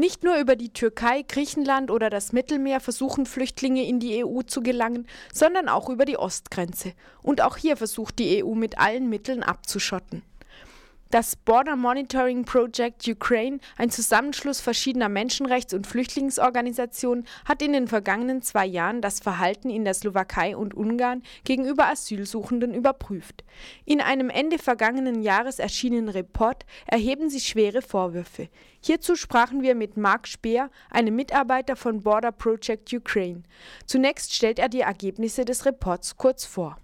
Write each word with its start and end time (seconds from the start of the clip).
Nicht 0.00 0.22
nur 0.22 0.36
über 0.38 0.54
die 0.54 0.72
Türkei, 0.72 1.24
Griechenland 1.26 1.90
oder 1.90 2.08
das 2.08 2.32
Mittelmeer 2.32 2.78
versuchen 2.78 3.26
Flüchtlinge 3.26 3.84
in 3.84 3.98
die 3.98 4.24
EU 4.24 4.42
zu 4.42 4.62
gelangen, 4.62 5.08
sondern 5.34 5.68
auch 5.68 5.88
über 5.88 6.04
die 6.04 6.16
Ostgrenze. 6.16 6.92
Und 7.20 7.40
auch 7.40 7.56
hier 7.56 7.76
versucht 7.76 8.20
die 8.20 8.44
EU 8.44 8.54
mit 8.54 8.78
allen 8.78 9.08
Mitteln 9.08 9.42
abzuschotten. 9.42 10.22
Das 11.10 11.36
Border 11.36 11.74
Monitoring 11.74 12.44
Project 12.44 13.08
Ukraine, 13.08 13.60
ein 13.78 13.88
Zusammenschluss 13.88 14.60
verschiedener 14.60 15.08
Menschenrechts- 15.08 15.74
und 15.74 15.86
Flüchtlingsorganisationen, 15.86 17.26
hat 17.46 17.62
in 17.62 17.72
den 17.72 17.88
vergangenen 17.88 18.42
zwei 18.42 18.66
Jahren 18.66 19.00
das 19.00 19.18
Verhalten 19.18 19.70
in 19.70 19.86
der 19.86 19.94
Slowakei 19.94 20.54
und 20.54 20.74
Ungarn 20.74 21.22
gegenüber 21.44 21.86
Asylsuchenden 21.86 22.74
überprüft. 22.74 23.42
In 23.86 24.02
einem 24.02 24.28
Ende 24.28 24.58
vergangenen 24.58 25.22
Jahres 25.22 25.58
erschienenen 25.58 26.10
Report 26.10 26.66
erheben 26.86 27.30
sie 27.30 27.40
schwere 27.40 27.80
Vorwürfe. 27.80 28.50
Hierzu 28.82 29.16
sprachen 29.16 29.62
wir 29.62 29.74
mit 29.74 29.96
Mark 29.96 30.28
Speer, 30.28 30.68
einem 30.90 31.16
Mitarbeiter 31.16 31.76
von 31.76 32.02
Border 32.02 32.32
Project 32.32 32.92
Ukraine. 32.92 33.44
Zunächst 33.86 34.34
stellt 34.34 34.58
er 34.58 34.68
die 34.68 34.82
Ergebnisse 34.82 35.46
des 35.46 35.64
Reports 35.64 36.18
kurz 36.18 36.44
vor. 36.44 36.76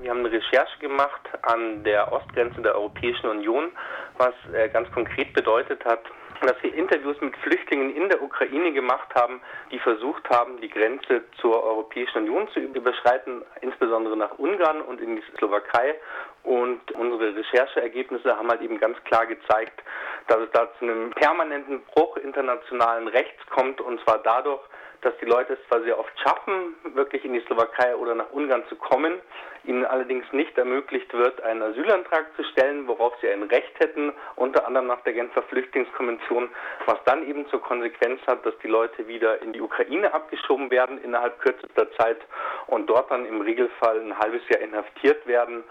Wir 0.00 0.10
haben 0.10 0.20
eine 0.20 0.32
Recherche 0.32 0.78
gemacht 0.78 1.20
an 1.42 1.84
der 1.84 2.10
Ostgrenze 2.10 2.62
der 2.62 2.74
Europäischen 2.74 3.26
Union, 3.26 3.70
was 4.16 4.32
äh, 4.54 4.70
ganz 4.70 4.90
konkret 4.92 5.34
bedeutet 5.34 5.84
hat, 5.84 6.00
dass 6.40 6.56
wir 6.62 6.72
Interviews 6.74 7.20
mit 7.20 7.36
Flüchtlingen 7.36 7.94
in 7.94 8.08
der 8.08 8.22
Ukraine 8.22 8.72
gemacht 8.72 9.14
haben, 9.14 9.42
die 9.70 9.78
versucht 9.78 10.26
haben, 10.30 10.58
die 10.62 10.70
Grenze 10.70 11.24
zur 11.38 11.62
Europäischen 11.62 12.22
Union 12.22 12.48
zu 12.54 12.60
überschreiten, 12.60 13.42
insbesondere 13.60 14.16
nach 14.16 14.38
Ungarn 14.38 14.80
und 14.80 15.02
in 15.02 15.16
die 15.16 15.22
Slowakei. 15.36 15.96
Und 16.44 16.90
unsere 16.92 17.36
Rechercheergebnisse 17.36 18.34
haben 18.34 18.48
halt 18.48 18.62
eben 18.62 18.80
ganz 18.80 18.96
klar 19.04 19.26
gezeigt, 19.26 19.82
dass 20.28 20.38
es 20.38 20.50
da 20.52 20.70
zu 20.78 20.86
einem 20.86 21.10
permanenten 21.10 21.82
Bruch 21.82 22.16
internationalen 22.16 23.08
Rechts 23.08 23.44
kommt, 23.50 23.82
und 23.82 24.00
zwar 24.00 24.18
dadurch, 24.22 24.62
dass 25.02 25.16
die 25.18 25.26
Leute 25.26 25.54
es 25.54 25.68
zwar 25.68 25.82
sehr 25.82 25.98
oft 25.98 26.12
schaffen, 26.20 26.74
wirklich 26.94 27.24
in 27.24 27.32
die 27.32 27.40
Slowakei 27.40 27.96
oder 27.96 28.14
nach 28.14 28.30
Ungarn 28.32 28.62
zu 28.68 28.76
kommen, 28.76 29.20
ihnen 29.64 29.84
allerdings 29.84 30.24
nicht 30.32 30.56
ermöglicht 30.56 31.12
wird, 31.12 31.42
einen 31.42 31.62
Asylantrag 31.62 32.26
zu 32.36 32.44
stellen, 32.44 32.86
worauf 32.86 33.12
sie 33.20 33.28
ein 33.28 33.42
Recht 33.44 33.78
hätten, 33.78 34.12
unter 34.36 34.66
anderem 34.66 34.86
nach 34.86 35.00
der 35.02 35.12
Genfer 35.12 35.42
Flüchtlingskonvention, 35.44 36.48
was 36.86 36.98
dann 37.04 37.26
eben 37.28 37.48
zur 37.48 37.62
Konsequenz 37.62 38.20
hat, 38.26 38.44
dass 38.44 38.56
die 38.62 38.68
Leute 38.68 39.06
wieder 39.08 39.40
in 39.42 39.52
die 39.52 39.60
Ukraine 39.60 40.12
abgeschoben 40.12 40.70
werden 40.70 41.02
innerhalb 41.02 41.38
kürzester 41.40 41.90
Zeit 41.92 42.18
und 42.66 42.88
dort 42.88 43.10
dann 43.10 43.26
im 43.26 43.40
Regelfall 43.40 44.00
ein 44.00 44.18
halbes 44.18 44.42
Jahr 44.48 44.60
inhaftiert 44.60 45.26
werden 45.26 45.64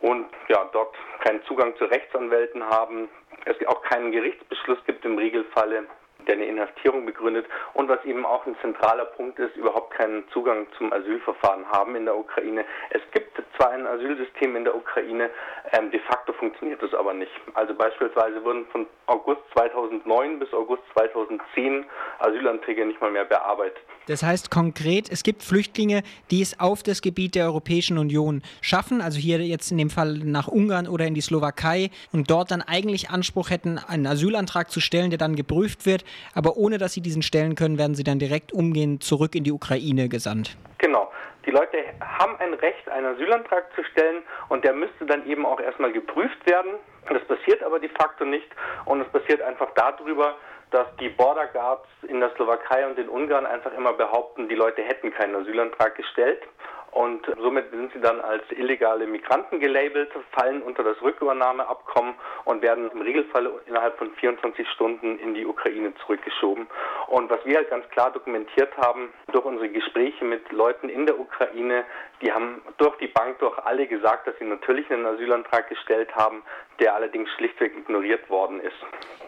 und 0.00 0.26
ja, 0.48 0.68
dort 0.72 0.94
keinen 1.24 1.42
Zugang 1.44 1.76
zu 1.76 1.84
Rechtsanwälten 1.84 2.64
haben, 2.64 3.08
es 3.44 3.56
auch 3.66 3.82
keinen 3.82 4.12
Gerichtsbeschluss 4.12 4.78
gibt 4.86 5.04
im 5.04 5.18
Regelfalle 5.18 5.86
der 6.28 6.36
eine 6.36 6.46
Inhaftierung 6.46 7.06
begründet 7.06 7.46
und 7.74 7.88
was 7.88 8.04
eben 8.04 8.24
auch 8.24 8.46
ein 8.46 8.56
zentraler 8.60 9.06
Punkt 9.06 9.38
ist, 9.38 9.56
überhaupt 9.56 9.94
keinen 9.94 10.28
Zugang 10.32 10.66
zum 10.76 10.92
Asylverfahren 10.92 11.66
haben 11.70 11.96
in 11.96 12.04
der 12.04 12.16
Ukraine. 12.16 12.64
Es 12.90 13.02
gibt 13.12 13.42
zwar 13.56 13.70
ein 13.70 13.86
Asylsystem 13.86 14.54
in 14.54 14.64
der 14.64 14.76
Ukraine, 14.76 15.30
ähm, 15.72 15.90
de 15.90 16.00
facto 16.00 16.32
funktioniert 16.34 16.82
es 16.82 16.94
aber 16.94 17.14
nicht. 17.14 17.32
Also 17.54 17.74
beispielsweise 17.74 18.44
wurden 18.44 18.66
von 18.66 18.86
August 19.06 19.40
2009 19.54 20.38
bis 20.38 20.52
August 20.52 20.82
2010 20.94 21.84
Asylanträge 22.20 22.86
nicht 22.86 23.00
mal 23.00 23.10
mehr 23.10 23.24
bearbeitet. 23.24 23.82
Das 24.06 24.22
heißt 24.22 24.50
konkret, 24.50 25.10
es 25.10 25.22
gibt 25.22 25.42
Flüchtlinge, 25.42 26.02
die 26.30 26.40
es 26.40 26.58
auf 26.58 26.82
das 26.82 27.02
Gebiet 27.02 27.34
der 27.34 27.44
Europäischen 27.44 27.98
Union 27.98 28.42
schaffen, 28.62 29.02
also 29.02 29.18
hier 29.18 29.38
jetzt 29.40 29.70
in 29.70 29.76
dem 29.76 29.90
Fall 29.90 30.14
nach 30.24 30.48
Ungarn 30.48 30.88
oder 30.88 31.06
in 31.06 31.12
die 31.12 31.20
Slowakei 31.20 31.90
und 32.10 32.30
dort 32.30 32.50
dann 32.50 32.62
eigentlich 32.62 33.10
Anspruch 33.10 33.50
hätten, 33.50 33.78
einen 33.78 34.06
Asylantrag 34.06 34.70
zu 34.70 34.80
stellen, 34.80 35.10
der 35.10 35.18
dann 35.18 35.36
geprüft 35.36 35.84
wird, 35.84 36.04
aber 36.34 36.56
ohne 36.56 36.78
dass 36.78 36.92
sie 36.92 37.00
diesen 37.00 37.22
stellen 37.22 37.54
können, 37.54 37.78
werden 37.78 37.94
sie 37.94 38.04
dann 38.04 38.18
direkt 38.18 38.52
umgehend 38.52 39.02
zurück 39.02 39.34
in 39.34 39.44
die 39.44 39.52
Ukraine 39.52 40.08
gesandt. 40.08 40.56
Genau. 40.78 41.10
Die 41.46 41.50
Leute 41.50 41.78
haben 42.00 42.36
ein 42.40 42.52
Recht, 42.54 42.88
einen 42.90 43.06
Asylantrag 43.14 43.64
zu 43.74 43.82
stellen 43.84 44.22
und 44.50 44.64
der 44.64 44.74
müsste 44.74 45.06
dann 45.06 45.26
eben 45.26 45.46
auch 45.46 45.60
erstmal 45.60 45.92
geprüft 45.92 46.44
werden. 46.46 46.72
Das 47.08 47.24
passiert 47.24 47.62
aber 47.62 47.78
de 47.78 47.88
facto 47.88 48.24
nicht 48.26 48.48
und 48.84 49.00
es 49.00 49.08
passiert 49.08 49.40
einfach 49.40 49.68
darüber, 49.74 50.36
dass 50.70 50.86
die 51.00 51.08
Border 51.08 51.46
Guards 51.46 51.86
in 52.06 52.20
der 52.20 52.30
Slowakei 52.34 52.86
und 52.86 52.98
in 52.98 53.08
Ungarn 53.08 53.46
einfach 53.46 53.72
immer 53.72 53.94
behaupten, 53.94 54.48
die 54.48 54.54
Leute 54.54 54.82
hätten 54.82 55.10
keinen 55.10 55.36
Asylantrag 55.36 55.94
gestellt. 55.94 56.42
Und 56.92 57.26
somit 57.40 57.70
sind 57.70 57.92
sie 57.92 58.00
dann 58.00 58.20
als 58.20 58.42
illegale 58.50 59.06
Migranten 59.06 59.60
gelabelt, 59.60 60.10
fallen 60.32 60.62
unter 60.62 60.82
das 60.82 61.00
Rückübernahmeabkommen 61.02 62.14
und 62.44 62.62
werden 62.62 62.90
im 62.90 63.02
Regelfall 63.02 63.50
innerhalb 63.66 63.96
von 63.98 64.10
24 64.12 64.68
Stunden 64.70 65.18
in 65.18 65.34
die 65.34 65.46
Ukraine 65.46 65.92
zurückgeschoben. 66.04 66.66
Und 67.08 67.30
was 67.30 67.42
wir 67.46 67.56
halt 67.56 67.70
ganz 67.70 67.88
klar 67.88 68.12
dokumentiert 68.12 68.76
haben 68.76 69.08
durch 69.32 69.44
unsere 69.44 69.70
Gespräche 69.70 70.26
mit 70.26 70.52
Leuten 70.52 70.90
in 70.90 71.06
der 71.06 71.18
Ukraine, 71.18 71.84
die 72.20 72.30
haben 72.30 72.60
durch 72.76 72.96
die 72.98 73.06
Bank 73.06 73.38
durch 73.38 73.58
alle 73.64 73.86
gesagt, 73.86 74.26
dass 74.26 74.34
sie 74.38 74.44
natürlich 74.44 74.90
einen 74.90 75.06
Asylantrag 75.06 75.70
gestellt 75.70 76.14
haben, 76.14 76.42
der 76.80 76.94
allerdings 76.94 77.30
schlichtweg 77.38 77.74
ignoriert 77.78 78.28
worden 78.28 78.60
ist. 78.60 78.76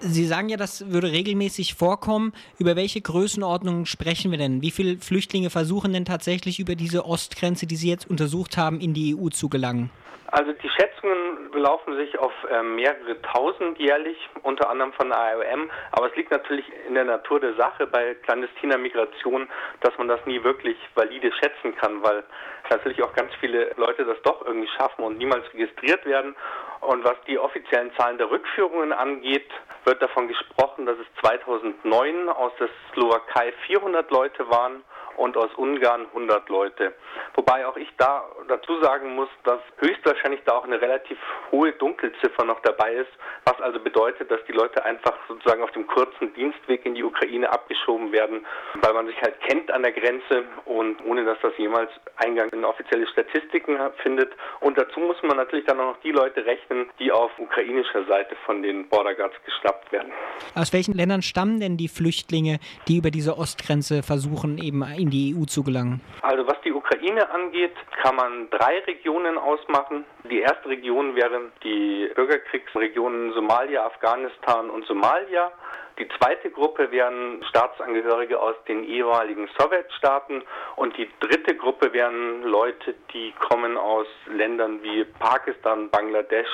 Sie 0.01 0.27
sagen 0.27 0.51
ja, 0.51 0.59
das 0.59 0.93
würde 0.93 1.11
regelmäßig 1.11 1.75
vorkommen. 1.75 2.35
Über 2.59 2.77
welche 2.77 3.01
Größenordnungen 3.01 3.87
sprechen 3.87 4.31
wir 4.31 4.39
denn? 4.39 4.61
Wie 4.61 4.71
viele 4.71 4.99
Flüchtlinge 4.99 5.49
versuchen 5.49 5.95
denn 5.95 6.05
tatsächlich 6.05 6.61
über 6.61 6.75
diese 6.75 7.07
Ostgrenze, 7.07 7.67
die 7.67 7.77
Sie 7.77 7.89
jetzt 7.89 8.11
untersucht 8.11 8.59
haben, 8.59 8.81
in 8.81 8.93
die 8.93 9.17
EU 9.17 9.29
zu 9.29 9.49
gelangen? 9.49 9.91
Also 10.33 10.53
die 10.53 10.69
Schätzungen 10.69 11.51
belaufen 11.51 11.97
sich 11.97 12.17
auf 12.19 12.33
äh, 12.51 12.63
mehrere 12.63 13.21
tausend 13.23 13.79
jährlich, 13.79 14.17
unter 14.43 14.71
anderem 14.71 14.93
von 14.93 15.09
der 15.09 15.19
IOM. 15.35 15.71
Aber 15.93 16.09
es 16.09 16.17
liegt 16.17 16.31
natürlich 16.31 16.65
in 16.87 16.95
der 16.95 17.05
Natur 17.05 17.41
der 17.41 17.55
Sache 17.55 17.70
bei 17.93 18.15
clandestiner 18.15 18.79
Migration, 18.79 19.49
dass 19.81 19.97
man 19.99 20.09
das 20.09 20.25
nie 20.27 20.43
wirklich 20.43 20.77
valide 20.95 21.33
schätzen 21.33 21.75
kann, 21.77 22.03
weil 22.03 22.25
natürlich 22.69 23.03
auch 23.03 23.13
ganz 23.15 23.33
viele 23.41 23.73
Leute 23.77 24.05
das 24.05 24.21
doch 24.23 24.45
irgendwie 24.45 24.69
schaffen 24.77 25.05
und 25.05 25.19
niemals 25.19 25.45
registriert 25.53 26.05
werden. 26.07 26.37
Und 26.81 27.05
was 27.05 27.17
die 27.27 27.39
offiziellen 27.39 27.93
Zahlen 27.97 28.19
der 28.19 28.31
Rückführungen 28.31 28.93
angeht, 28.93 29.51
wird 29.85 30.01
davon 30.01 30.29
gesprochen, 30.29 30.87
dass 30.87 30.97
es 30.99 31.07
2009 31.21 32.29
aus 32.29 32.53
der 32.59 32.69
Slowakei 32.93 33.53
400 33.67 34.11
Leute 34.11 34.49
waren 34.51 34.83
und 35.21 35.37
aus 35.37 35.51
Ungarn 35.57 36.07
100 36.07 36.49
Leute. 36.49 36.95
Wobei 37.35 37.67
auch 37.67 37.77
ich 37.77 37.89
da 37.99 38.25
dazu 38.49 38.81
sagen 38.81 39.15
muss, 39.15 39.29
dass 39.45 39.61
höchstwahrscheinlich 39.77 40.41
da 40.47 40.55
auch 40.55 40.65
eine 40.65 40.81
relativ 40.81 41.19
hohe 41.53 41.73
Dunkelziffer 41.73 42.45
noch 42.45 42.61
dabei 42.61 42.95
ist, 42.95 43.11
was 43.45 43.61
also 43.61 43.79
bedeutet, 43.79 44.31
dass 44.31 44.41
die 44.49 44.53
Leute 44.53 44.83
einfach 44.85 45.15
sozusagen 45.29 45.63
auf 45.63 45.73
dem 45.73 45.87
kurzen 45.87 46.33
Dienstweg 46.35 46.87
in 46.87 46.95
die 46.95 47.05
Ukraine 47.05 47.53
abgeschoben 47.53 48.13
werden, 48.13 48.47
weil 48.81 48.95
man 48.95 49.07
sich 49.07 49.21
halt 49.21 49.39
kennt 49.43 49.71
an 49.71 49.83
der 49.83 49.93
Grenze 49.93 50.45
und 50.65 51.05
ohne 51.05 51.25
dass 51.25 51.39
das 51.43 51.53
jemals 51.59 51.91
Eingang 52.17 52.49
in 52.51 52.65
offizielle 52.65 53.07
Statistiken 53.09 53.77
findet. 54.03 54.33
Und 54.61 54.79
dazu 54.79 55.01
muss 55.01 55.23
man 55.23 55.37
natürlich 55.37 55.67
dann 55.67 55.81
auch 55.81 55.93
noch 55.95 56.01
die 56.01 56.13
Leute 56.13 56.47
rechnen, 56.47 56.89
die 56.99 57.13
auf 57.13 57.31
ukrainischer 57.39 58.07
Seite 58.07 58.37
von 58.47 58.63
den 58.63 58.89
Border 58.89 59.15
Guards 59.15 59.37
geschnappt 59.45 59.93
werden. 59.93 60.13
Aus 60.55 60.73
welchen 60.73 60.95
Ländern 60.95 61.21
stammen 61.21 61.61
denn 61.61 61.77
die 61.77 61.89
Flüchtlinge, 61.89 62.59
die 62.89 62.97
über 62.97 63.11
diese 63.11 63.37
Ostgrenze 63.37 64.03
versuchen, 64.03 64.57
eben 64.57 64.83
in 64.83 65.10
die 65.11 65.35
EU 65.37 65.45
zu 65.45 65.63
gelangen? 65.63 66.01
Also 66.23 66.47
was 66.47 66.61
die 66.65 66.73
Ukraine 66.73 67.31
angeht, 67.31 67.75
kann 68.03 68.17
man 68.17 68.49
drei 68.51 68.79
Regionen 68.81 69.39
ausmachen. 69.39 70.05
Die 70.31 70.41
erste 70.41 70.69
Region 70.69 71.15
wären 71.17 71.53
die 71.65 72.11
Bürgerkriegsregionen 72.15 73.33
Somalia, 73.33 73.85
Afghanistan 73.87 74.71
und 74.71 74.87
Somalia. 74.87 75.53
Die 75.99 76.09
zweite 76.19 76.51
Gruppe 76.51 76.91
wären 76.91 77.45
Staatsangehörige 77.51 78.41
aus 78.41 78.55
den 78.67 78.85
ehemaligen 78.85 79.49
Sowjetstaaten 79.59 80.43
und 80.77 80.97
die 80.97 81.11
dritte 81.21 81.55
Gruppe 81.55 81.93
wären 81.93 82.43
Leute, 82.43 82.95
die 83.13 83.33
kommen 83.33 83.77
aus 83.77 84.07
Ländern 84.27 84.83
wie 84.83 85.05
Pakistan, 85.05 85.91
Bangladesch 85.91 86.49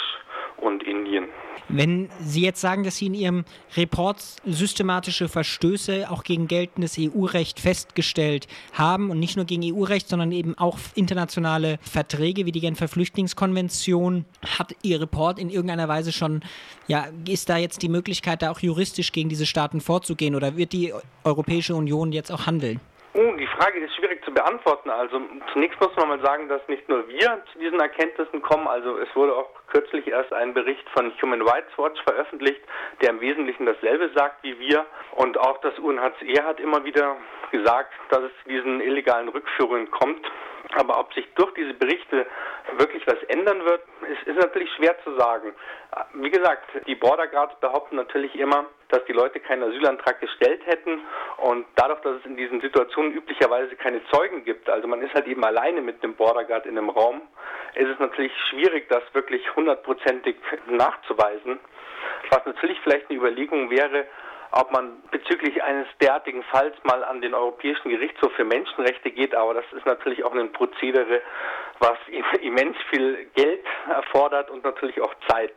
und 0.59 0.83
Indien. 0.83 1.27
Wenn 1.69 2.09
Sie 2.21 2.43
jetzt 2.43 2.61
sagen, 2.61 2.84
dass 2.84 2.97
Sie 2.97 3.06
in 3.06 3.15
Ihrem 3.15 3.44
Report 3.77 4.21
systematische 4.44 5.28
Verstöße 5.28 6.09
auch 6.11 6.22
gegen 6.22 6.47
geltendes 6.47 6.97
EU-Recht 6.99 7.58
festgestellt 7.58 8.47
haben 8.73 9.11
und 9.11 9.19
nicht 9.19 9.37
nur 9.37 9.47
gegen 9.47 9.62
EU-Recht, 9.64 10.08
sondern 10.08 10.31
eben 10.31 10.56
auch 10.56 10.79
internationale 10.94 11.79
Verträge 11.82 12.47
wie 12.47 12.53
die 12.53 12.61
Genfer 12.61 12.87
Flüchtlingskonvention, 12.87 14.26
hat 14.58 14.76
Ihr 14.82 15.00
Report 15.00 15.41
in 15.41 15.50
irgendeiner 15.50 15.88
Weise 15.88 16.12
schon, 16.12 16.43
ja, 16.87 17.08
ist 17.29 17.49
da 17.49 17.56
jetzt 17.56 17.82
die 17.82 17.88
Möglichkeit, 17.88 18.43
da 18.43 18.53
auch 18.53 18.61
juristisch 18.61 19.11
gegen 19.11 19.29
diese 19.29 19.47
Staaten 19.47 19.81
vorzugehen 19.81 20.37
oder 20.37 20.56
wird 20.56 20.73
die 20.73 20.93
Europäische 21.25 21.75
Union 21.75 22.12
jetzt 22.12 22.31
auch 22.31 22.47
handeln? 22.47 22.81
Oh, 23.19 23.33
die 23.33 23.47
Frage 23.47 23.79
ist 23.79 23.95
schwierig 23.97 24.23
zu 24.27 24.31
beantworten. 24.31 24.91
Also 24.91 25.19
zunächst 25.55 25.81
muss 25.81 25.97
man 25.97 26.09
mal 26.09 26.21
sagen, 26.21 26.51
dass 26.51 26.61
nicht 26.69 26.87
nur 26.87 27.09
wir 27.09 27.43
zu 27.51 27.59
diesen 27.59 27.81
Erkenntnissen 27.81 28.43
kommen. 28.43 28.69
Also 28.69 28.99
es 28.99 29.09
wurde 29.17 29.35
auch 29.35 29.49
kürzlich 29.69 30.07
erst 30.07 30.35
ein 30.35 30.53
Bericht 30.53 30.87
von 30.91 31.11
Human 31.23 31.41
Rights 31.41 31.71
Watch 31.79 31.99
veröffentlicht, 32.03 32.61
der 33.01 33.11
im 33.11 33.23
Wesentlichen 33.23 33.65
dasselbe 33.65 34.11
sagt 34.15 34.43
wie 34.43 34.59
wir. 34.59 34.85
Und 35.13 35.39
auch 35.39 35.57
das 35.63 35.79
UNHCR 35.79 36.45
hat 36.45 36.61
immer 36.61 36.85
wieder 36.85 37.17
gesagt, 37.53 37.95
dass 38.11 38.21
es 38.21 38.33
zu 38.43 38.51
diesen 38.51 38.83
illegalen 38.83 39.29
Rückführungen 39.31 39.91
kommt. 39.91 40.31
Aber 40.75 41.01
ob 41.01 41.15
sich 41.15 41.27
durch 41.37 41.55
diese 41.55 41.73
Berichte 41.73 42.27
wirklich 42.77 43.07
was 43.07 43.23
ändern 43.29 43.65
wird, 43.65 43.81
ist, 44.11 44.27
ist 44.27 44.37
natürlich 44.37 44.71
schwer 44.75 44.95
zu 45.05 45.17
sagen. 45.17 45.55
Wie 46.13 46.31
gesagt, 46.31 46.69
die 46.87 46.97
Border 46.97 47.29
Guards 47.29 47.59
behaupten 47.61 47.97
natürlich 47.97 48.35
immer, 48.39 48.67
dass 48.88 49.05
die 49.06 49.12
Leute 49.12 49.41
keinen 49.41 49.65
Asylantrag 49.65 50.21
gestellt 50.21 50.65
hätten 50.67 51.00
und 51.38 51.67
dadurch, 51.75 52.00
dass 52.00 52.17
es 52.21 52.27
in 52.27 52.37
diesen 52.37 52.61
Situationen 52.61 53.12
üblicherweise 53.12 53.75
keine 53.77 54.00
Zeugen 54.11 54.44
gibt, 54.44 54.69
also 54.69 54.87
man 54.87 55.03
ist 55.03 55.15
halt 55.15 55.27
eben 55.27 55.44
alleine 55.44 55.81
mit 55.81 56.03
dem 56.03 56.15
Border 56.15 56.44
Guard 56.44 56.67
in 56.67 56.79
einem 56.79 56.91
Raum, 56.91 57.23
ist 57.75 57.88
es 57.88 57.99
natürlich 57.99 58.33
schwierig, 58.50 58.88
das 58.88 59.03
wirklich 59.12 59.55
hundertprozentig 59.55 60.37
nachzuweisen. 60.69 61.59
Was 62.31 62.44
natürlich 62.47 62.79
vielleicht 62.83 63.11
eine 63.11 63.19
Überlegung 63.19 63.71
wäre, 63.71 64.06
ob 64.53 64.73
man 64.73 65.03
bezüglich 65.11 65.62
eines 65.62 65.87
derartigen 66.00 66.43
Falls 66.50 66.75
mal 66.85 67.05
an 67.05 67.21
den 67.21 67.35
Europäischen 67.35 67.91
Gerichtshof 67.91 68.32
für 68.32 68.44
Menschenrechte 68.44 69.11
geht, 69.11 69.35
aber 69.35 69.55
das 69.55 69.65
ist 69.73 69.85
natürlich 69.87 70.25
auch 70.25 70.35
ein 70.35 70.53
Prozedere, 70.53 71.21
was 71.81 71.99
immens 72.41 72.77
viel 72.91 73.27
Geld 73.35 73.65
erfordert 73.89 74.50
und 74.50 74.65
natürlich 74.65 75.00
auch 75.00 75.15
Zeit. 75.29 75.53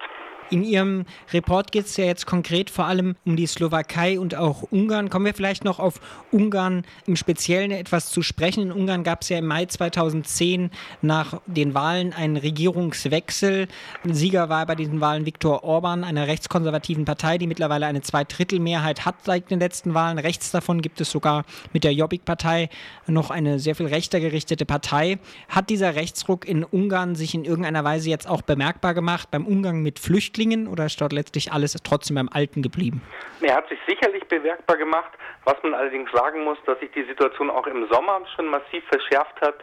In 0.51 0.63
Ihrem 0.63 1.06
Report 1.31 1.72
geht 1.72 1.86
es 1.86 1.96
ja 1.98 2.06
jetzt 2.06 2.25
konkret 2.25 2.72
vor 2.72 2.86
allem 2.86 3.16
um 3.24 3.36
die 3.36 3.46
Slowakei 3.46 4.19
und 4.19 4.34
auch 4.34 4.63
Ungarn. 4.72 5.12
Kommen 5.12 5.25
wir 5.25 5.36
vielleicht 5.36 5.63
noch 5.63 5.78
auf 5.78 6.01
Ungarn 6.31 6.86
im 7.06 7.16
Speziellen 7.16 7.69
etwas 7.69 8.10
zu 8.10 8.24
sprechen. 8.24 8.63
In 8.63 8.72
Ungarn 8.72 9.04
gab 9.04 9.22
es 9.22 9.30
ja 9.30 9.38
im 9.38 9.46
Mai 9.46 9.68
2010 9.68 10.72
nach 11.04 11.40
den 11.46 11.75
Wahlen 11.75 12.13
einen 12.13 12.36
Regierungswechsel. 12.36 13.68
Sieger 14.06 14.50
war 14.50 14.66
bei 14.66 14.74
diesen 14.74 15.01
Wahlen 15.01 15.28
Viktor 15.28 15.63
Orban 15.63 16.04
einer 16.04 16.25
rechtskonservativen 16.25 17.06
Partei, 17.06 17.38
die 17.38 17.46
mittlerweile 17.46 17.86
eine 17.86 18.01
Zweidrittelmehrheit 18.01 19.06
hat 19.06 19.18
seit 19.25 19.51
den 19.51 19.60
letzten 19.60 19.94
Wahlen. 19.94 20.18
Rechts 20.18 20.50
davon 20.50 20.81
gibt 20.81 21.00
es 21.00 21.12
sogar 21.12 21.46
mit 21.74 21.84
der 21.84 21.94
Jobbik-Partei 21.94 22.69
noch 23.06 23.30
eine 23.30 23.60
sehr 23.60 23.75
viel 23.75 23.86
rechter 23.86 24.19
gerichtete 24.19 24.66
Partei. 24.66 25.19
Hat 25.48 25.69
dieser 25.69 25.94
Rechtsruck 25.94 26.48
in 26.48 26.63
Ungarn 26.63 27.13
sich 27.13 27.36
in 27.36 27.46
irgendeiner 27.46 27.84
Weise 27.84 28.10
jetzt 28.10 28.28
auch 28.28 28.42
bemerkbar 28.42 28.96
gemacht 28.96 29.30
beim 29.30 29.46
Umgang 29.46 29.84
mit 29.84 30.00
Flüchtlingen? 30.00 30.38
Flüchtlingen 30.39 30.68
oder 30.68 30.86
ist 30.86 31.00
dort 31.01 31.12
letztlich 31.12 31.51
alles 31.51 31.75
trotzdem 31.83 32.15
beim 32.15 32.30
Alten 32.31 32.62
geblieben? 32.62 33.01
Er 33.41 33.56
hat 33.56 33.68
sich 33.68 33.80
sicherlich 33.88 34.24
bemerkbar 34.27 34.77
gemacht. 34.77 35.12
Was 35.45 35.56
man 35.63 35.74
allerdings 35.74 36.12
sagen 36.12 36.44
muss, 36.44 36.57
dass 36.65 36.80
sich 36.80 36.91
die 36.91 37.03
Situation 37.03 37.50
auch 37.50 37.68
im 37.68 37.88
Sommer 37.91 38.21
schon 38.36 38.47
massiv 38.47 38.83
verschärft 38.89 39.39
hat. 39.41 39.56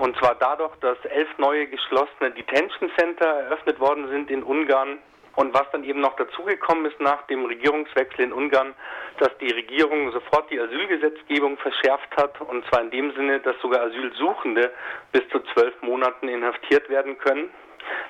Und 0.00 0.16
zwar 0.16 0.34
dadurch, 0.36 0.74
dass 0.80 0.98
elf 1.04 1.28
neue 1.38 1.66
geschlossene 1.66 2.30
Detention 2.30 2.90
Center 2.96 3.26
eröffnet 3.26 3.78
worden 3.78 4.08
sind 4.08 4.30
in 4.30 4.42
Ungarn. 4.42 4.98
Und 5.36 5.54
was 5.54 5.70
dann 5.70 5.84
eben 5.84 6.00
noch 6.00 6.16
dazugekommen 6.16 6.86
ist 6.86 7.00
nach 7.00 7.22
dem 7.28 7.44
Regierungswechsel 7.44 8.24
in 8.24 8.32
Ungarn, 8.32 8.74
dass 9.18 9.30
die 9.38 9.52
Regierung 9.52 10.10
sofort 10.10 10.50
die 10.50 10.58
Asylgesetzgebung 10.58 11.58
verschärft 11.58 12.16
hat. 12.16 12.40
Und 12.40 12.64
zwar 12.66 12.80
in 12.80 12.90
dem 12.90 13.14
Sinne, 13.14 13.38
dass 13.40 13.54
sogar 13.60 13.82
Asylsuchende 13.82 14.72
bis 15.12 15.22
zu 15.30 15.38
zwölf 15.52 15.74
Monaten 15.82 16.28
inhaftiert 16.28 16.88
werden 16.88 17.18
können 17.18 17.50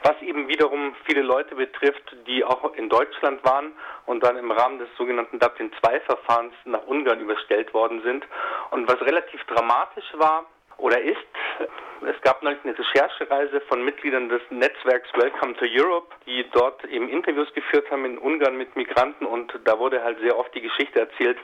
was 0.02 0.20
eben 0.22 0.48
wiederum 0.48 0.94
viele 1.04 1.22
Leute 1.22 1.54
betrifft, 1.54 2.16
die 2.26 2.44
auch 2.44 2.74
in 2.74 2.88
Deutschland 2.88 3.44
waren 3.44 3.72
und 4.06 4.22
dann 4.22 4.36
im 4.36 4.50
Rahmen 4.50 4.78
des 4.78 4.88
sogenannten 4.96 5.38
Dublin-II-Verfahrens 5.38 6.54
nach 6.64 6.86
Ungarn 6.86 7.20
überstellt 7.20 7.74
worden 7.74 8.02
sind. 8.02 8.24
Und 8.70 8.88
was 8.88 9.00
relativ 9.00 9.42
dramatisch 9.44 10.12
war, 10.14 10.46
oder 10.78 11.00
ist. 11.00 11.18
Es 12.00 12.20
gab 12.22 12.42
neulich 12.42 12.60
eine 12.62 12.78
Recherchereise 12.78 13.60
von 13.62 13.84
Mitgliedern 13.84 14.28
des 14.28 14.40
Netzwerks 14.50 15.08
Welcome 15.14 15.54
to 15.56 15.64
Europe, 15.64 16.06
die 16.26 16.46
dort 16.52 16.84
eben 16.84 17.08
Interviews 17.08 17.52
geführt 17.54 17.90
haben 17.90 18.04
in 18.04 18.18
Ungarn 18.18 18.56
mit 18.56 18.74
Migranten 18.76 19.26
und 19.26 19.52
da 19.64 19.78
wurde 19.78 20.02
halt 20.02 20.18
sehr 20.20 20.38
oft 20.38 20.54
die 20.54 20.60
Geschichte 20.60 21.00
erzählt, 21.00 21.38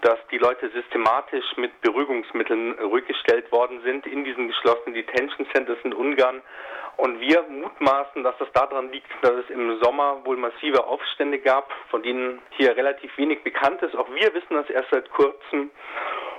dass 0.00 0.18
die 0.32 0.38
Leute 0.38 0.70
systematisch 0.70 1.44
mit 1.56 1.80
Beruhigungsmitteln 1.82 2.72
rückgestellt 2.80 3.50
worden 3.52 3.80
sind 3.84 4.06
in 4.06 4.24
diesen 4.24 4.48
geschlossenen 4.48 4.94
Detention 4.94 5.46
Centers 5.52 5.78
in 5.84 5.94
Ungarn 5.94 6.42
und 6.96 7.20
wir 7.20 7.42
mutmaßen, 7.42 8.22
dass 8.22 8.36
das 8.38 8.52
daran 8.52 8.92
liegt, 8.92 9.08
dass 9.22 9.32
es 9.32 9.50
im 9.50 9.82
Sommer 9.82 10.24
wohl 10.24 10.36
massive 10.36 10.84
Aufstände 10.84 11.38
gab, 11.38 11.72
von 11.90 12.02
denen 12.02 12.40
hier 12.50 12.76
relativ 12.76 13.16
wenig 13.16 13.42
bekannt 13.42 13.82
ist. 13.82 13.96
Auch 13.96 14.08
wir 14.14 14.34
wissen 14.34 14.54
das 14.54 14.68
erst 14.68 14.90
seit 14.90 15.10
kurzem. 15.10 15.70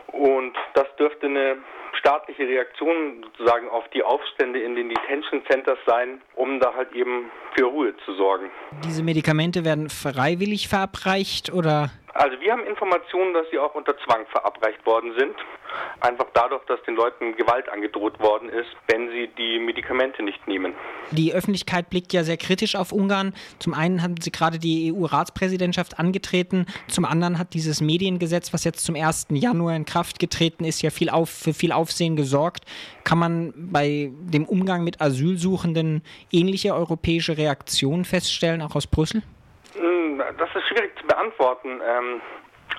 Und 0.08 0.54
das 0.74 0.86
dürfte 0.98 1.28
eine 1.28 1.58
staatliche 2.00 2.44
Reaktion 2.44 3.24
sozusagen 3.24 3.70
auf 3.70 3.86
die 3.94 4.04
Aufstände 4.04 4.60
in 4.60 4.76
den 4.76 4.90
Detention 4.90 5.42
Centers 5.50 5.80
sein, 5.86 6.22
um 6.36 6.60
da 6.60 6.74
halt 6.74 6.92
eben 6.94 7.32
für 7.56 7.66
Ruhe 7.66 7.94
zu 8.06 8.14
sorgen. 8.16 8.50
Diese 8.84 9.04
Medikamente 9.04 9.64
werden 9.64 9.90
freiwillig 9.90 10.68
verabreicht 10.68 11.54
oder? 11.54 11.92
Also 12.14 12.40
wir 12.40 12.52
haben 12.52 12.64
Informationen, 12.66 13.34
dass 13.34 13.48
sie 13.50 13.58
auch 13.58 13.74
unter 13.74 13.98
Zwang 14.06 14.28
verabreicht 14.28 14.86
worden 14.86 15.16
sind. 15.18 15.36
Einfach 16.00 16.28
dadurch, 16.36 16.64
dass 16.66 16.80
den 16.84 16.96
Leuten 16.96 17.36
Gewalt 17.36 17.68
angedroht 17.70 18.20
worden 18.20 18.50
ist, 18.50 18.70
wenn 18.88 19.10
sie 19.10 19.30
die 19.36 19.58
Medikamente 19.58 20.22
nicht 20.22 20.48
nehmen. 20.48 20.76
Die 21.10 21.34
Öffentlichkeit 21.34 21.90
blickt 21.90 22.14
ja 22.14 22.24
sehr 22.24 22.38
kritisch 22.38 22.76
auf 22.76 22.92
Ungarn. 22.92 23.34
Zum 23.58 23.74
einen 23.74 24.04
haben 24.04 24.16
sie 24.22 24.32
gerade 24.32 24.60
die 24.60 24.94
EU-Ratspräsidentschaft 24.94 25.98
angetreten. 25.98 26.68
Zum 26.88 27.06
anderen 27.06 27.40
hat 27.40 27.56
dieses 27.56 27.82
Mediengesetz, 27.82 28.54
was 28.54 28.64
jetzt 28.64 28.86
zum 28.86 28.96
1. 28.96 29.28
Januar 29.32 29.76
in 29.76 29.86
Kraft 29.86 30.20
getreten 30.20 30.66
ist, 30.66 30.84
ja 30.84 30.92
viel 30.92 31.10
auf, 31.10 31.32
für 31.32 31.54
viel 31.54 31.72
Aufsehen 31.72 32.16
gesorgt. 32.16 32.66
Kann 33.04 33.18
man 33.18 33.54
bei 33.56 34.12
dem 34.20 34.46
Umgang 34.46 34.84
mit 34.84 35.02
Asylsuchenden 35.02 36.04
ähnliche 36.32 36.76
europäische 36.76 37.40
Reaktionen 37.40 38.06
feststellen, 38.06 38.62
auch 38.62 38.76
aus 38.76 38.86
Brüssel? 38.86 39.24
Hm, 39.76 40.22
das 40.38 40.50
ist 40.56 40.68
schwierig 40.68 40.98
zu 41.00 41.08
beantworten. 41.08 41.82
Ähm, 41.86 42.22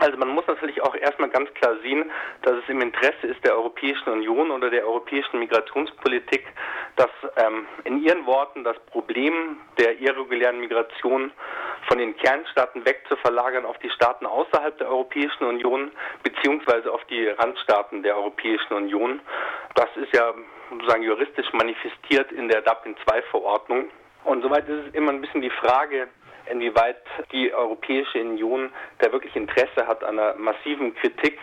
also 0.00 0.16
man 0.16 0.28
muss 0.28 0.46
natürlich 0.46 0.82
auch 0.82 0.94
erstmal 0.96 1.28
ganz 1.28 1.52
klar 1.54 1.76
sehen, 1.82 2.10
dass 2.42 2.54
es 2.54 2.68
im 2.68 2.80
Interesse 2.80 3.26
ist 3.26 3.44
der 3.44 3.54
Europäischen 3.54 4.08
Union 4.10 4.50
oder 4.50 4.70
der 4.70 4.86
europäischen 4.86 5.38
Migrationspolitik, 5.38 6.44
dass 6.96 7.10
ähm, 7.36 7.66
in 7.84 8.02
ihren 8.02 8.26
Worten 8.26 8.64
das 8.64 8.78
Problem 8.86 9.58
der 9.78 10.00
irregulären 10.00 10.58
Migration 10.58 11.32
von 11.86 11.98
den 11.98 12.16
Kernstaaten 12.16 12.84
weg 12.84 13.04
zu 13.08 13.16
verlagern 13.16 13.64
auf 13.64 13.78
die 13.78 13.90
Staaten 13.90 14.26
außerhalb 14.26 14.76
der 14.78 14.88
Europäischen 14.88 15.44
Union 15.44 15.92
beziehungsweise 16.22 16.92
auf 16.92 17.04
die 17.04 17.28
Randstaaten 17.28 18.02
der 18.02 18.16
Europäischen 18.16 18.72
Union. 18.72 19.20
Das 19.74 19.88
ist 19.96 20.12
ja 20.14 20.34
sozusagen 20.70 21.02
juristisch 21.02 21.52
manifestiert 21.52 22.32
in 22.32 22.48
der 22.48 22.62
Dublin 22.62 22.96
II-Verordnung. 23.12 23.90
Und 24.24 24.42
soweit 24.42 24.68
ist 24.68 24.88
es 24.88 24.94
immer 24.94 25.12
ein 25.12 25.20
bisschen 25.20 25.42
die 25.42 25.50
Frage, 25.50 26.08
inwieweit 26.50 26.96
die 27.32 27.52
Europäische 27.52 28.20
Union 28.20 28.70
da 28.98 29.12
wirklich 29.12 29.34
Interesse 29.36 29.86
hat 29.86 30.02
an 30.04 30.18
einer 30.18 30.34
massiven 30.34 30.94
Kritik 30.94 31.38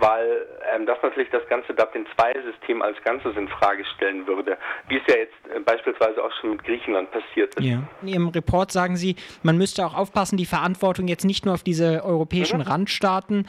weil 0.00 0.46
ähm, 0.74 0.86
das 0.86 0.98
natürlich 1.02 1.28
das 1.30 1.46
ganze 1.48 1.74
Dublin-2-System 1.74 2.82
als 2.82 2.96
Ganzes 3.04 3.36
in 3.36 3.48
Frage 3.48 3.84
stellen 3.96 4.26
würde, 4.26 4.56
wie 4.88 4.96
es 4.96 5.02
ja 5.06 5.16
jetzt 5.16 5.34
äh, 5.54 5.60
beispielsweise 5.60 6.24
auch 6.24 6.32
schon 6.40 6.50
mit 6.50 6.64
Griechenland 6.64 7.10
passiert 7.10 7.54
ist. 7.54 7.64
Ja. 7.64 7.82
In 8.02 8.08
Ihrem 8.08 8.28
Report 8.28 8.72
sagen 8.72 8.96
Sie, 8.96 9.16
man 9.42 9.56
müsste 9.58 9.84
auch 9.84 9.94
aufpassen, 9.94 10.36
die 10.36 10.46
Verantwortung 10.46 11.06
jetzt 11.06 11.24
nicht 11.24 11.44
nur 11.44 11.54
auf 11.54 11.62
diese 11.62 12.02
europäischen 12.04 12.58
mhm. 12.58 12.66
Randstaaten 12.66 13.46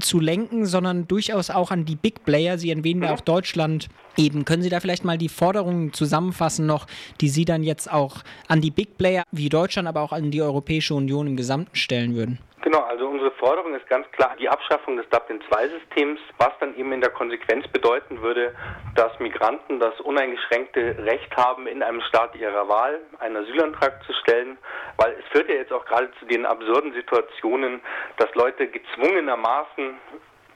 zu 0.00 0.20
lenken, 0.20 0.66
sondern 0.66 1.08
durchaus 1.08 1.50
auch 1.50 1.70
an 1.70 1.84
die 1.84 1.96
Big 1.96 2.24
Player. 2.24 2.58
Sie 2.58 2.70
erwähnen 2.70 3.02
ja 3.02 3.12
auch 3.12 3.20
Deutschland 3.20 3.88
eben. 4.16 4.44
Können 4.44 4.62
Sie 4.62 4.70
da 4.70 4.80
vielleicht 4.80 5.04
mal 5.04 5.18
die 5.18 5.28
Forderungen 5.28 5.92
zusammenfassen 5.92 6.66
noch, 6.66 6.86
die 7.20 7.28
Sie 7.28 7.44
dann 7.44 7.62
jetzt 7.62 7.92
auch 7.92 8.22
an 8.48 8.60
die 8.60 8.70
Big 8.70 8.96
Player 8.98 9.24
wie 9.32 9.48
Deutschland, 9.48 9.88
aber 9.88 10.02
auch 10.02 10.12
an 10.12 10.30
die 10.30 10.42
Europäische 10.42 10.94
Union 10.94 11.26
im 11.26 11.36
Gesamten 11.36 11.74
stellen 11.74 12.14
würden? 12.14 12.38
Genau, 12.62 12.78
also 12.84 13.08
unsere 13.08 13.32
Forderung 13.32 13.74
ist 13.74 13.88
ganz 13.88 14.08
klar 14.12 14.36
die 14.38 14.48
Abschaffung 14.48 14.96
des 14.96 15.08
Dublin-II-Systems, 15.10 16.20
was 16.38 16.52
dann 16.60 16.76
eben 16.76 16.92
in 16.92 17.00
der 17.00 17.10
Konsequenz 17.10 17.66
bedeuten 17.66 18.22
würde, 18.22 18.54
dass 18.94 19.18
Migranten 19.18 19.80
das 19.80 19.98
uneingeschränkte 20.00 20.96
Recht 21.04 21.36
haben, 21.36 21.66
in 21.66 21.82
einem 21.82 22.00
Staat 22.02 22.36
ihrer 22.36 22.68
Wahl 22.68 23.00
einen 23.18 23.36
Asylantrag 23.36 24.04
zu 24.04 24.12
stellen, 24.12 24.58
weil 24.96 25.12
es 25.18 25.24
führt 25.32 25.48
ja 25.48 25.56
jetzt 25.56 25.72
auch 25.72 25.84
gerade 25.86 26.12
zu 26.20 26.26
den 26.26 26.46
absurden 26.46 26.92
Situationen, 26.92 27.80
dass 28.18 28.32
Leute 28.36 28.68
gezwungenermaßen 28.68 29.71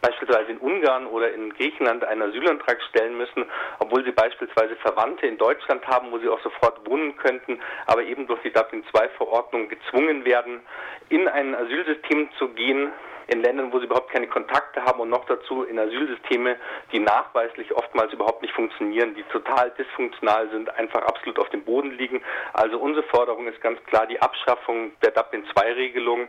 beispielsweise 0.01 0.53
in 0.53 0.59
Ungarn 0.59 1.07
oder 1.07 1.33
in 1.33 1.53
Griechenland 1.55 2.05
einen 2.05 2.23
Asylantrag 2.23 2.81
stellen 2.91 3.17
müssen, 3.17 3.45
obwohl 3.79 4.05
sie 4.05 4.13
beispielsweise 4.13 4.77
Verwandte 4.77 5.27
in 5.27 5.39
Deutschland 5.39 5.87
haben, 5.87 6.11
wo 6.13 6.19
sie 6.19 6.29
auch 6.29 6.41
sofort 6.43 6.89
wohnen 6.89 7.17
könnten, 7.17 7.61
aber 7.87 8.03
eben 8.03 8.27
durch 8.27 8.41
die 8.43 8.53
Dublin-II-Verordnung 8.53 9.69
gezwungen 9.69 10.25
werden, 10.25 10.61
in 11.09 11.29
ein 11.29 11.55
Asylsystem 11.55 12.29
zu 12.39 12.49
gehen, 12.51 12.93
in 13.29 13.43
Ländern, 13.43 13.73
wo 13.73 13.79
sie 13.79 13.87
überhaupt 13.87 14.13
keine 14.13 14.29
Kontakte 14.29 14.85
haben 14.85 15.01
und 15.01 15.09
noch 15.09 15.25
dazu 15.25 15.65
in 15.65 15.79
Asylsysteme, 15.79 16.57
die 16.93 17.01
nachweislich 17.01 17.75
oftmals 17.75 18.13
überhaupt 18.13 18.43
nicht 18.43 18.55
funktionieren, 18.55 19.15
die 19.15 19.25
total 19.25 19.71
dysfunktional 19.71 20.49
sind, 20.51 20.71
einfach 20.77 21.03
absolut 21.03 21.39
auf 21.39 21.49
dem 21.51 21.65
Boden 21.65 21.91
liegen. 21.93 22.23
Also 22.53 22.79
unsere 22.79 23.05
Forderung 23.09 23.49
ist 23.49 23.61
ganz 23.61 23.83
klar 23.87 24.07
die 24.07 24.21
Abschaffung 24.21 24.93
der 25.03 25.11
Dublin-II-Regelung 25.11 26.29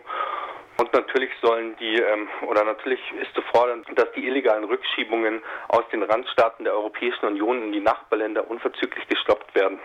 und 0.77 0.93
natürlich 0.93 1.29
sollen 1.41 1.75
die, 1.77 1.95
ähm, 1.95 2.27
oder 2.47 2.63
natürlich 2.63 2.99
ist 3.21 3.33
zu 3.33 3.41
fordern, 3.41 3.83
dass 3.95 4.11
die 4.13 4.27
illegalen 4.27 4.63
Rückschiebungen 4.63 5.41
aus 5.69 5.83
den 5.91 6.03
Randstaaten 6.03 6.65
der 6.65 6.73
Europäischen 6.73 7.25
Union 7.25 7.63
in 7.63 7.71
die 7.71 7.79
Nachbarländer 7.79 8.49
unverzüglich 8.49 9.07
gestoppt 9.07 9.53
werden. 9.55 9.79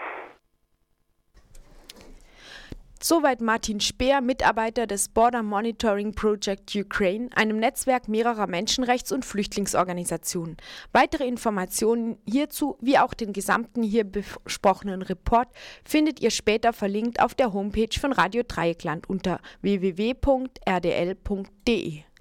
Soweit 3.05 3.41
Martin 3.41 3.81
Speer, 3.81 4.21
Mitarbeiter 4.21 4.87
des 4.87 5.09
Border 5.09 5.43
Monitoring 5.43 6.15
Project 6.15 6.73
Ukraine, 6.77 7.31
einem 7.35 7.59
Netzwerk 7.59 8.07
mehrerer 8.07 8.47
Menschenrechts- 8.47 9.13
und 9.13 9.25
Flüchtlingsorganisationen. 9.25 10.57
Weitere 10.93 11.27
Informationen 11.27 12.17
hierzu, 12.25 12.79
wie 12.81 12.99
auch 12.99 13.13
den 13.13 13.33
gesamten 13.33 13.83
hier 13.83 14.05
besprochenen 14.05 15.03
Report, 15.03 15.49
findet 15.85 16.21
ihr 16.21 16.31
später 16.31 16.73
verlinkt 16.73 17.19
auf 17.21 17.35
der 17.35 17.53
Homepage 17.53 17.99
von 17.99 18.13
Radio 18.13 18.45
Dreieckland 18.47 19.11
unter 19.11 19.41
www.rdl.de. 19.63 20.13